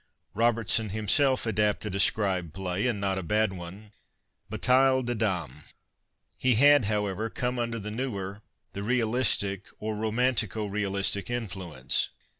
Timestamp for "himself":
0.89-1.43